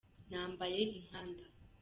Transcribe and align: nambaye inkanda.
nambaye 0.29 0.81
inkanda. 0.97 1.43